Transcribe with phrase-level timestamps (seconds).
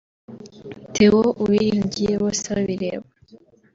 [0.93, 3.07] ’Theo Uwiringiye Bosebabireba’